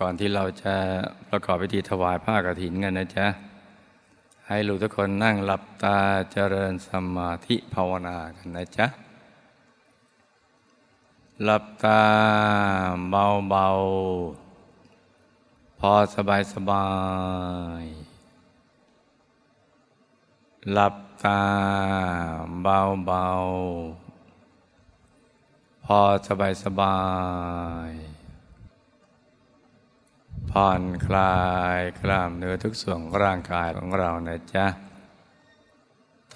[0.00, 0.74] ก่อนที่เราจะ
[1.30, 3.26] ประกอบพิธีถวายผ้ากรถินกันนะจ๊ะ
[4.46, 5.98] ให้ลูกทุกคนนั่งหลับตา
[6.32, 8.86] เจริญสมาธิภาวนากันนะจ๊ะ
[11.44, 12.02] หลับตา
[13.10, 16.86] เบาๆ พอสบายสบา
[17.82, 17.84] ย
[20.72, 21.40] หลับตา
[22.62, 26.96] เบาๆ พอสบายสบา
[27.88, 28.07] ย
[30.50, 31.38] ผ่อนคลา
[31.76, 34.66] ยกล้ามเนื้อทุกส่วนของร่างกายของเรานะจ๊ะ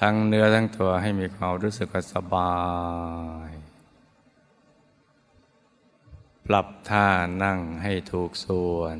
[0.01, 2.55] ทั้งเนื้อทั้งตัวให้มีความรู้สึกสบา
[3.47, 3.48] ย
[6.47, 7.09] ปรับท่า
[7.43, 8.97] นั่งให้ถูกส่วน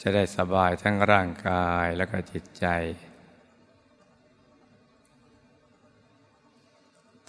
[0.00, 2.66] จะได้สบายทั้งร่างกายและก็จิตใจ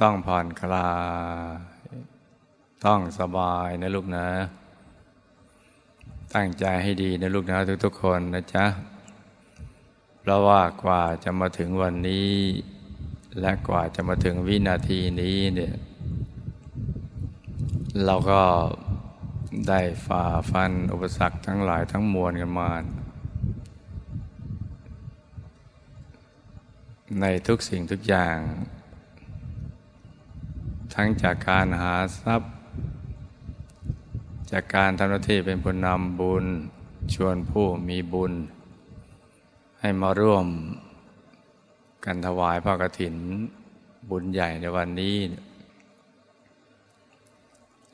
[0.01, 0.91] ต้องผ่อนคลา
[1.51, 1.97] ย
[2.85, 4.27] ต้องสบายนะลูกนะ
[6.35, 8.65] ตั้งใจให้ดีนะลูกนะทุกๆคนนะจ๊ะ
[10.19, 12.31] เพราะว่ากว่าจะมาถึงวันนี้
[13.39, 15.73] และกว่าจะมาถึงวินาทีนี้เนี่ย
[18.05, 18.41] เราก็
[19.67, 22.71] ได้ฝ่าฟันอุปสรรคทั้งหลายทั้งมวลกันมา
[27.21, 28.37] ในทุกสิ่งทุกอย่าง
[30.93, 32.53] ทั้งจากการหาทรัพย์
[34.51, 36.45] จากการทำหน้าที่เป็นผู้นำบุญ
[37.13, 38.33] ชวนผู้มีบุญ
[39.79, 40.47] ให้มาร่วม
[42.05, 43.15] กันถวายพระกฐิน
[44.09, 45.17] บุญใหญ่ในวันนี้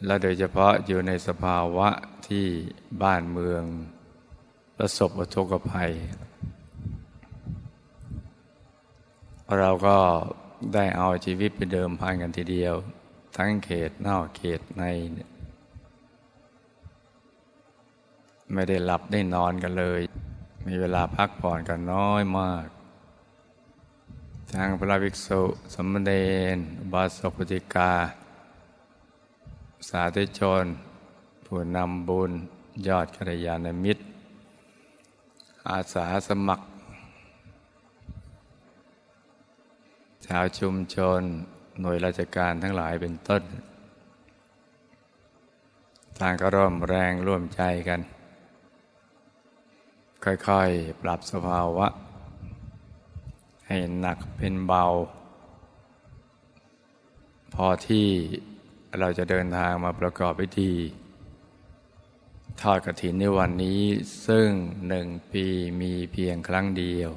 [0.05, 1.89] และโดยเฉพาะอยู่ในสภาวะ
[2.27, 2.45] ที่
[3.03, 3.63] บ้านเมือง
[4.77, 5.91] ประสบอุทกภัย
[9.59, 9.97] เราก็
[10.73, 12.75] ได้เอาชีวิตไปเดิมพันกันทีเดียว
[13.37, 15.29] ทั้งเขตนอกเขตในเนี่ย
[18.51, 20.01] ไม่ได้หลับได้นอนกันเลย
[20.67, 22.65] มีเวลาพักผ่อนกันน้อยมาก
[24.53, 25.41] ทางพระภิกษุ
[25.75, 26.25] สมเด็
[26.55, 26.57] จ
[26.91, 27.91] บาสกปฏิกา
[29.89, 30.65] สาธุชน
[31.45, 32.31] ผู้นำบุญ
[32.87, 34.03] ยอดกัลยาณมิตร
[35.69, 36.65] อาสาสมัคร
[40.25, 41.21] ชาวชุมชน
[41.81, 43.43] หน่วยราชการทั้งหลายเป็นต้น
[46.19, 47.99] ต่างก็ร่วมแรงร่วมใจกัน
[50.25, 51.87] ค่อยๆ ปรับสภาวะ
[53.67, 54.85] ให้หนักเป็นเบา
[57.53, 58.07] พอที่
[58.99, 60.73] เราจะเดินทางมาประกอบพิธี
[62.61, 63.81] ทอดกระถินในวันนี้
[64.27, 64.49] ซึ่ง
[64.87, 65.45] หนึ่งปี
[65.81, 67.09] มีเพียงครั้งเดียว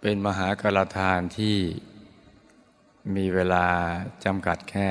[0.00, 1.56] เป็นมหากรทานที่
[3.16, 3.66] มีเวลา
[4.24, 4.90] จำกัดแค่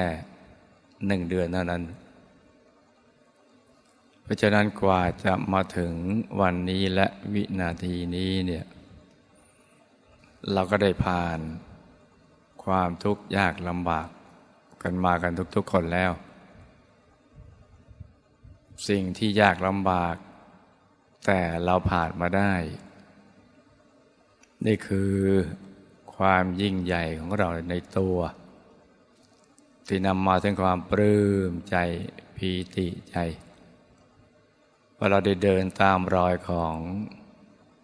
[1.07, 1.83] หนึ่งเดือนเท่านั้น
[4.31, 5.93] ราะฉะนั้นกว่าจะมาถึง
[6.41, 8.65] วันนี้และวินาทีนี้เนี่ย
[10.51, 11.39] เราก็ได้ผ่าน
[12.63, 14.07] ความทุกข์ยากลำบาก
[14.81, 16.11] กันมากันทุกๆคนแล้ว
[18.89, 20.15] สิ่งที่ยากลำบาก
[21.25, 22.53] แต่เราผ่านมาได้
[24.65, 25.13] นี่คือ
[26.15, 28.17] ความยิ่งใหญ่ของเราในตัว
[29.87, 31.75] ที่นำมาถึงความปลื้มใจ
[32.35, 33.17] พีติใจ
[35.03, 36.75] ว่าเราได้เดินตามรอยของ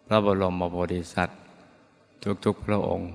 [0.08, 1.42] พระบรมโพธิสัตว์
[2.46, 3.14] ทุกๆพระองค์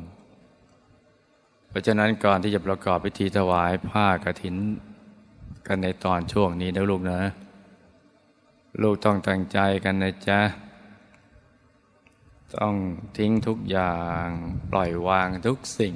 [1.69, 4.57] เพราะฉะนั้นก่อนที่จะประกอบพิธีถวายผ้ากรถิน
[5.67, 7.21] กันในตอนช่วงนี้นะลูกนะ
[8.83, 10.41] ลูกต้องตั้งใจกันนะจ๊ะ
[12.57, 12.75] ต้อง
[13.17, 14.27] ทิ้งทุกอย่าง
[14.71, 15.95] ปล่อยวางทุกสิ่ง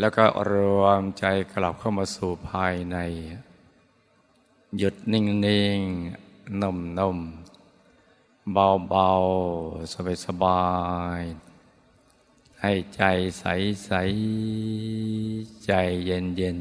[0.00, 2.98] แล้วก็รวมใจกลับเข้ามาสู่ภายใน
[4.78, 5.80] หยุดนิ่งนิ่ง
[6.60, 7.18] นุ่มนุ่ม
[8.52, 9.08] เบาเบา
[9.92, 10.62] สบายสบา
[11.18, 11.20] ย
[12.60, 13.02] ให้ใจ
[13.38, 13.44] ใส
[13.84, 13.90] ใส
[15.64, 15.72] ใจ
[16.04, 16.58] เย็นเย็น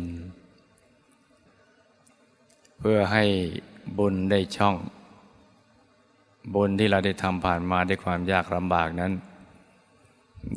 [2.79, 3.26] เพื่อให้
[3.97, 4.76] บุญได้ช่อง
[6.53, 9.14] บุญที่เราได้ทำผ่านมาด้วยความยากลำบากนั้น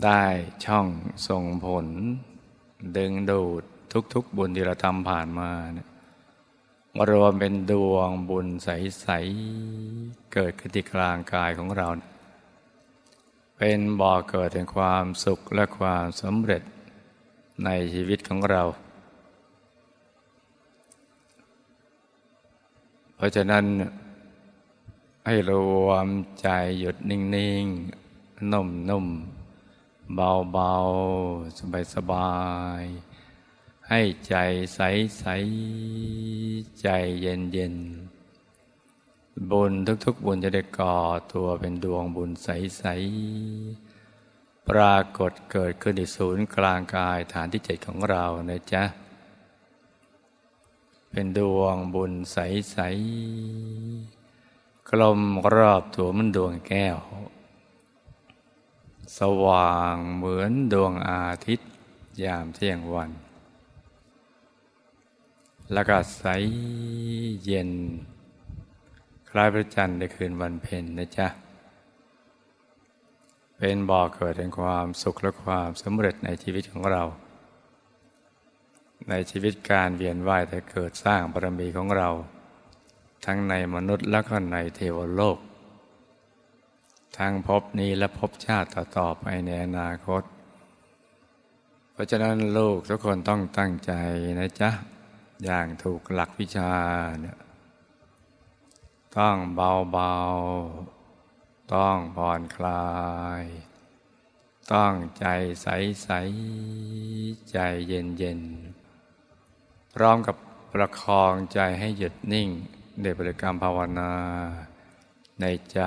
[0.05, 0.25] ได้
[0.65, 0.87] ช่อง
[1.29, 1.87] ส่งผล
[2.97, 3.63] ดึงดูด
[4.15, 5.89] ทุกๆบุญที่เราทำผ่านมาเนี่ย
[7.11, 9.09] รวมเป็นดวงบุญใส
[9.71, 11.89] ๆ เกิดขึ้นที่กลางกายของเรา
[13.57, 16.63] เป็นบ่อเกิดแห่งความสุขและความสำเร็จ
[17.65, 18.63] ในชีวิตของเรา
[23.15, 23.65] เพราะฉะนั้น
[25.27, 25.53] ให้ร
[25.87, 26.07] วม
[26.41, 26.49] ใจ
[26.79, 27.65] หยุดนิ่ง
[28.07, 29.07] ๆ นุ่ม
[29.61, 30.75] ๆ เบา
[31.17, 32.33] ๆ สบา
[32.81, 33.16] ย ๆ
[33.91, 34.35] ให้ใจ
[34.75, 36.89] ใสๆใจ
[37.21, 37.75] เย็นเย็น
[39.51, 39.73] บุญ
[40.05, 40.99] ทุกๆบุญจะได้ก่อ
[41.33, 48.85] ตัวเป็นดวงบุญใสๆปรากฏเกิดขึ้นในศูนย์กลางกายฐานที่เจ็ดของเรานะจ๊ะ
[51.11, 55.21] เป็นดวงบุญใสๆกลม
[55.55, 56.99] รอบตัวมันดวงแก้ว
[59.19, 61.69] สว่างเหมือนดวงอาทิตย์
[62.23, 63.11] ยามเที่ยงวัน
[65.73, 66.25] แล้วก็ใส
[67.45, 67.71] เย็น
[69.31, 71.29] คล้ายพระจันทร์ในคืนวันเพ็ญนะจ๊ะ
[73.57, 77.05] เป็นบ่อเกิดแห่งความสุขและความสำเร็จในชีวิตของเรา
[79.11, 82.09] ในชีวิตการเวียนว่ายแต่เกิดสร้างบารมีของเรา
[83.25, 85.39] ทั้งในมนุษย์และก็ในเทวโลก
[87.19, 90.23] ทั้งภพนี้และภพชาติต่อๆไปในอนาคต
[91.93, 93.93] เพราะฉะนั้นลูกทุกคนต้องตั้งใจ
[94.41, 94.71] นะจ๊ะ
[95.45, 96.73] อย่างถูกหลักวิชา
[97.21, 97.39] เนี่ย
[99.17, 102.87] ต้องเบาๆ ต้องผ่อนคลา
[103.43, 103.45] ย
[104.73, 105.27] ต้องใจ
[105.63, 110.37] ใสๆใจเย็นๆพร้อมกับ
[110.73, 112.49] ประคองใจให้หยุดนิ่ง
[113.01, 114.13] ในบริกรรมภาวนา
[115.41, 115.81] ในใจ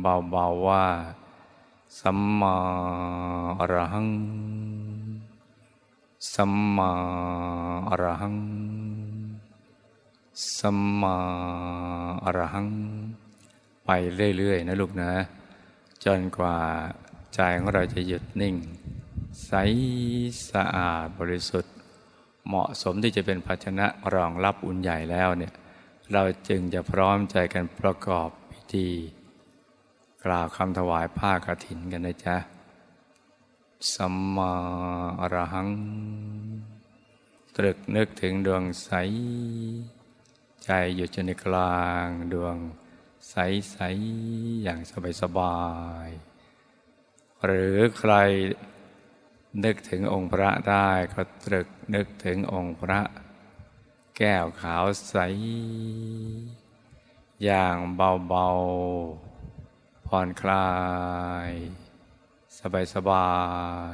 [0.00, 0.86] เบาๆว่า
[2.00, 2.56] สัมมา
[3.58, 4.08] อรหัง
[6.30, 6.92] สัมมา
[7.88, 8.36] อรหัง
[10.58, 11.16] สัมมา
[12.24, 12.68] อรหัง
[13.84, 13.90] ไป
[14.36, 15.12] เรื่อย ๆ นะลูกนะ
[16.04, 16.58] จนกว่า
[17.34, 18.54] ใจของเราจะหยุดนิ่ง
[19.46, 19.52] ใส
[20.50, 21.74] สะอาดบริสุทธิ์
[22.46, 25.52] เหมาะสมที่จะเป็นภาชนะรองรับอุ่นใหญ่แล้วเนี่ย
[26.12, 28.88] เราจึงจะพร้อมใจกันประกอบพิธี
[30.24, 32.36] กล่าวคำถวายผ้ากรถินกันนะจ๊ะ
[33.90, 34.54] สัมมา
[35.20, 35.70] อรหัง
[37.56, 38.90] ตรึกนึกถึงดวงใส
[40.64, 42.56] ใจอยู่จนในกลางดวง
[43.30, 44.80] ใสๆอย่าง
[45.22, 45.60] สบา
[46.06, 48.14] ยๆหรือใคร
[49.64, 53.00] นึกถึงองค์พระได้ก็ตรึกนึกถึงองค์พระ
[54.16, 55.16] แก้วขาวใส
[57.44, 60.68] อย่างเบาๆผ่อนคลา
[61.50, 61.52] ย
[62.94, 63.28] สบา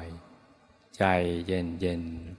[0.03, 1.03] ยๆใจ
[1.47, 2.38] เย็นๆ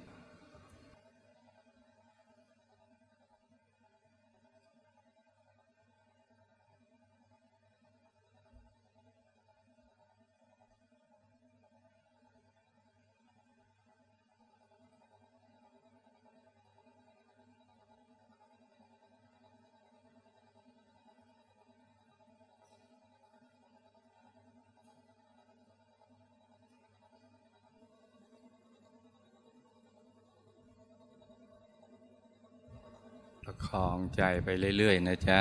[33.70, 35.40] คองใจไปเรื่อย ๆ นะจ๊ะ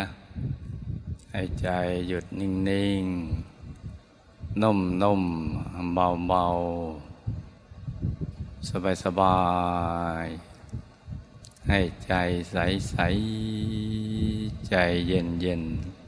[1.33, 1.69] ให้ใจ
[2.09, 3.03] หยุดนิ่ง
[3.83, 5.23] ๆ นุ่ม
[5.57, 6.45] ๆ เบา
[7.39, 9.41] ๆ สบา
[10.25, 10.27] ย
[10.99, 12.15] ๆ ให้ใจ
[12.51, 12.97] ใส
[13.83, 14.75] ๆ ใจ
[15.07, 15.99] เย็น ๆ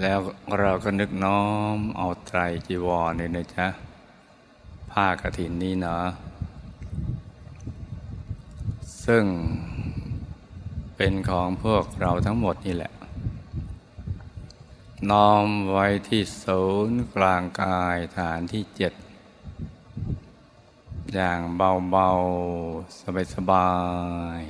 [0.00, 0.18] แล้ว
[0.58, 1.42] เราก็นึกน้อ
[1.76, 3.66] มเอาไตรจีวรเนี่ยนะจ๊ะ
[4.90, 6.27] ผ้ากระถินนี้เนาะ
[9.12, 9.26] ซึ่ง
[10.96, 12.92] เป็นของพวกเราทั้งหมดนี่แหละ
[15.10, 18.92] น้อมไว้ที่ศูนย์กลางกายฐานที่เจ็ด
[21.14, 23.70] อย่างเบาๆ สบา
[24.38, 24.40] ย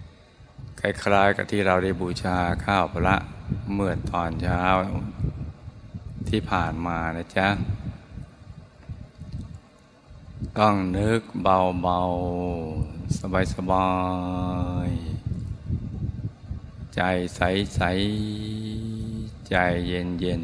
[0.00, 3.16] ๆ คล้ายๆกับที่เราได้บูชาข้าวพระ
[3.74, 4.64] เมื่อตอนเช้า
[6.28, 7.48] ที่ผ่านมานะจ๊ะ
[10.58, 13.88] ต้องนึกเบาๆ สบายสบา
[14.88, 14.90] ย
[16.94, 17.00] ใจ
[17.36, 17.40] ใส
[17.76, 17.82] ใส
[19.48, 20.42] ใจเย็นเย็น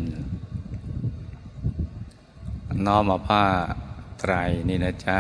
[2.87, 3.45] น้อมมาผ้า
[4.21, 4.33] ไตร
[4.69, 5.19] นี่นะจ๊ะ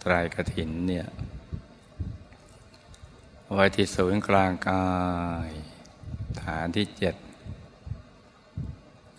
[0.00, 1.06] ไตรกระถินเนี่ย
[3.52, 4.88] ไว้ที่ศูนย์กลางกา
[5.48, 5.50] ย
[6.42, 7.14] ฐานที่เจ็ด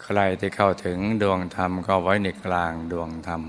[0.03, 3.43] ใครที่เข้าถึงดวงธรรมก็ไว้ในกลางดวงธรรม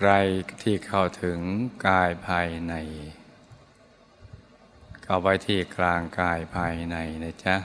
[0.00, 0.16] ใคร
[0.62, 1.38] ที่เข้าถึง
[1.86, 2.74] กายภายใน
[5.04, 7.56] ก็ไว้ที่กลางกายภายในนะจ๊ะ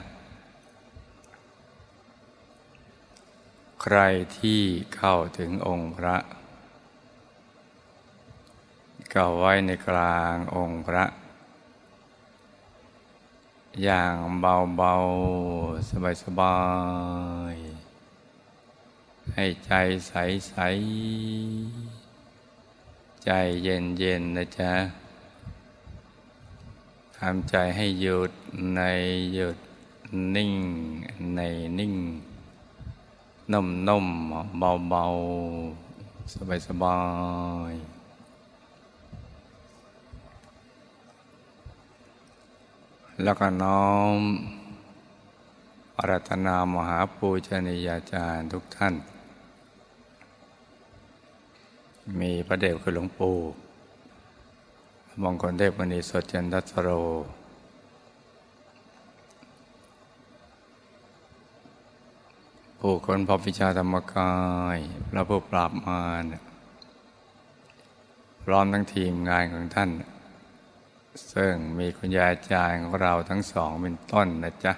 [3.82, 3.98] ใคร
[4.38, 4.62] ที่
[4.96, 6.16] เข้าถึงองค์พระ
[9.14, 11.04] ก็ไว้ในกลางองค์พระ
[13.82, 16.58] อย่างเบาๆ สบา
[17.52, 19.72] ยๆ ให้ใจ
[20.08, 20.54] ใส
[21.92, 21.93] ๆ
[23.24, 23.30] ใจ
[23.62, 24.72] เย็นเย็นนะจ๊ะ
[27.18, 28.30] ทำใจให้หยุด
[28.74, 28.80] ใน
[29.34, 29.56] หยุด
[30.34, 30.52] นิ่ง
[31.34, 31.40] ใน
[31.78, 31.94] นิ่ง
[33.52, 34.06] นุ่มนุ่ม
[34.58, 35.04] เบาเบา
[36.32, 36.98] สบายสบา
[37.72, 37.74] ย
[43.22, 43.88] แล้วก็น้อ
[44.18, 44.20] ม
[45.98, 48.94] อรัตนามหาปูชนียาจารย์ทุกท่าน
[52.20, 53.36] มีพระเดชคือหลวงปู่
[55.22, 56.88] มงคลเทพมณีสดจันทัสโร
[62.78, 64.34] ผู้คนพบวิชาธรรมกา
[64.76, 66.24] ยพระผู้ปราบมาร
[68.42, 69.90] พร้อมทั้งทีมงานของท่าน
[71.32, 74.72] ซึ่งมีคุณยายอาจารย์ของเราทั้งสองเป็นต้นนะจ๊ะ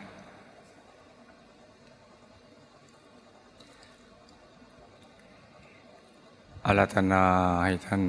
[6.69, 7.25] อารัธนา
[7.65, 8.05] ให้ท่าน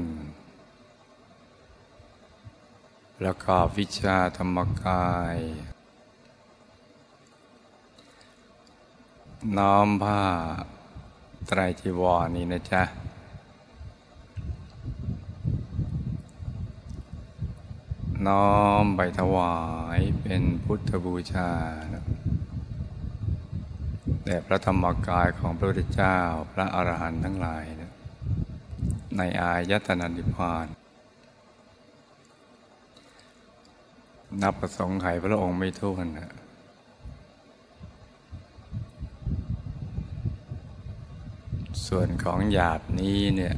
[3.17, 5.37] ประกอบวิชาธรรมกาย
[9.57, 10.23] น้อมผ้า
[11.47, 12.83] ไตรจีวรนี้นะจ๊ะ
[18.27, 18.49] น้อ
[18.81, 19.57] มใบถวา
[19.97, 21.51] ยเป็นพุทธบูชา
[24.25, 26.17] แด่พระธรรมกายของพระพุทธเจ้า
[26.53, 27.86] พระอรหันต์ทั้งหลายนะ
[29.17, 30.67] ในอายตนะนิพพาน
[34.41, 36.31] นับประสงค์ไขพระองค์ไม่ท้วนนะ
[41.87, 43.55] ส่วนของหยาบนี้เนี่ย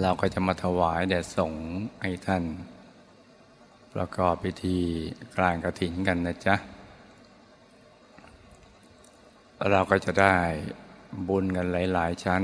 [0.00, 1.66] เราก็จะมาถวายแด่สงฆ์
[2.02, 2.44] ให้ท่าน
[3.94, 4.78] ประกอบพิธี
[5.36, 6.56] กลางกระถินกันนะจ๊ะ
[9.70, 10.36] เราก็จะได้
[11.28, 12.42] บุญกันหลาย ๆ ชั้น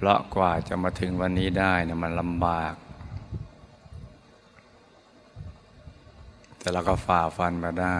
[0.00, 2.74] เพราะกว่าจะมาถึงวันนี้ได้นะมันลำบาก
[6.58, 7.98] แต่เราก็ฝ่าฟันมาได้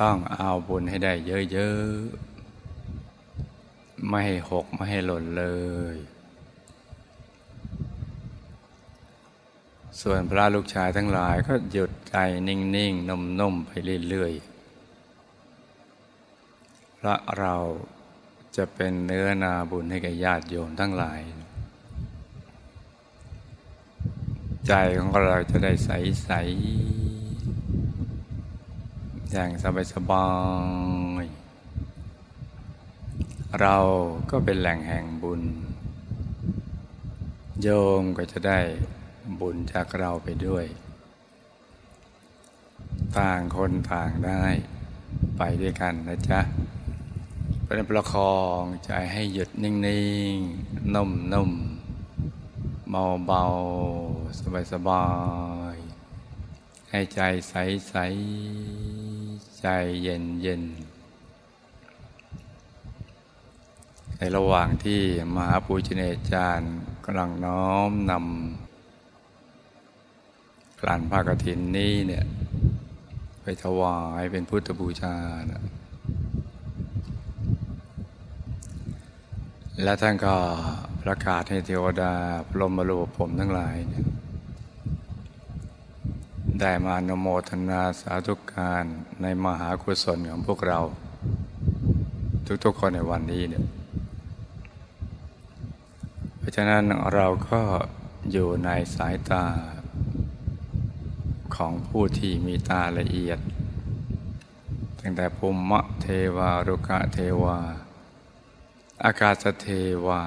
[0.00, 1.12] ต้องเอาบุญให้ได้
[1.52, 5.46] เยอะๆ ไม่ให้หกไม่ให้หล่นเล
[5.94, 5.96] ย
[10.00, 12.16] ส่วนพระลูกชายทั้งหลายก็หยุดใจ
[12.48, 13.70] นิ่งๆนุ่มๆไป
[14.08, 17.56] เรื่อยๆพระเรา
[18.56, 21.20] จะเป็นเนื้อนาบุญให้แก่ญาติโยมทั้งหลาย
[24.66, 26.40] ใจของเราจะได้ใสๆ
[29.32, 29.50] อย่าง
[29.92, 30.28] สบา
[31.22, 33.76] ยๆเรา
[34.30, 35.42] ก็เป็นแหล่งแห่งบุญ
[37.62, 37.68] โย
[38.00, 38.60] มก็จะได้
[39.40, 40.64] บุญจากเราไปด้วย
[43.18, 44.44] ต่างคนต่างได้
[45.38, 46.40] ไปด้วยกันนะจ๊ะ
[47.72, 49.72] เป็นประคองใจให้หยุดนิ่
[50.34, 55.06] งๆ นุ่มๆ เบาๆ สบา
[55.74, 59.66] ยๆ ให้ใจใสๆ ใจ
[60.02, 60.70] เย็นๆ
[64.16, 65.00] ในระหว่างที่
[65.34, 66.72] มหาปูชนียาจารย์
[67.04, 72.24] กำลังน้อมนำกลั่นผ้ากฐินนี้เนี่ย
[73.42, 75.16] ไปถวายเป็นพุทธบูชา
[75.52, 75.62] นะ
[79.84, 80.34] และท่านก็
[81.02, 82.12] ประกาศให้เทวดา
[82.50, 83.76] พรหมรูปผมทั้งหลาย
[86.60, 88.84] ได้มานโมทนาสาธุการ
[89.22, 90.80] ในมหากุศลของพวกเรา
[92.64, 93.64] ทุกๆคนในวันนี้เนี่ย
[96.38, 96.82] เพราะฉะนั้น
[97.14, 97.60] เราก็
[98.32, 99.44] อยู่ในสายตา
[101.56, 103.38] ของผู้ที่มีตาละเอียด
[105.00, 106.06] ตั้งแต่ภูมิเท
[106.36, 107.58] วารุกะเทวา
[109.06, 109.66] อากาศเท
[110.06, 110.22] วา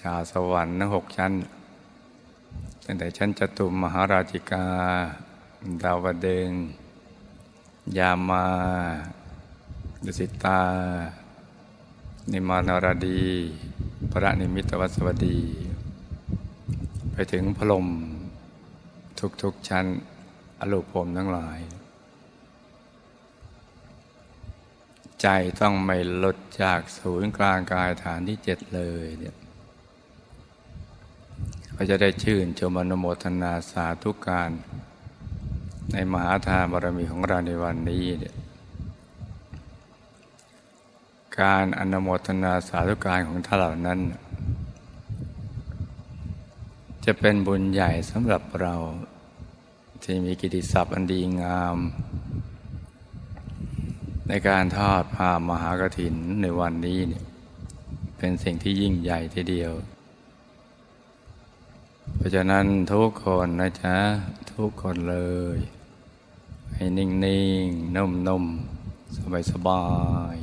[0.00, 1.32] ชาสวรรค์หกชั้น
[2.84, 4.66] ตั้งแต่ชั้นจตุมมหาราชิกา
[5.82, 6.50] ดาวเดึง
[7.98, 8.46] ยามา
[10.04, 10.60] ดุสิตา
[12.32, 13.24] นิมานารดี
[14.10, 15.40] พระนิมิตวัสวดี
[17.12, 17.86] ไปถึงพรหม
[19.42, 19.84] ทุกๆชั้น
[20.60, 21.58] อรูปพรมทั้งหลาย
[25.28, 29.36] ใจต้องไม่หลุดจากศูนย์กลางกายฐานที่เจ็ดเลยเนี่ย
[31.76, 34.50] ก็จะได้ชื่นชมอนุโมทนาสาธุการ
[35.92, 38.34] ในมหาทานบารมีของเราในวันนี้เนี่ย
[41.40, 43.98] การอนุโมทนาสาธุการของท่านเหล่านั้น
[47.04, 48.74] จะเป็นบุญใหญ่สำหรับเรา
[50.02, 51.78] ที่มีกิติศัพท์อันดีงาม
[54.28, 57.24] ในการทอดผ้ามหากฐินในวันนี้เนี่ย
[58.18, 59.72] เป็นสิ่งที่ยิ่งใหญ่ทีเดียว
[62.16, 63.96] เพราะฉะนั้นทุกคนนะจ๊ะ
[64.52, 65.18] ทุกคนเล
[65.56, 65.58] ย
[66.74, 67.08] ให้นิ่
[67.64, 69.84] งๆนุ่มๆสบา
[70.34, 70.36] ย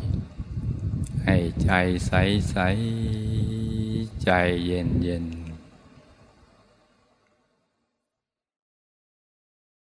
[0.60, 1.72] ๆให้ใจ
[2.08, 4.30] ใสๆใจ
[4.66, 5.43] เย็นๆ